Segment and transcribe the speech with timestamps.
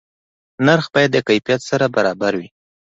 [0.65, 2.47] نرخ باید د کیفیت سره برابر وي.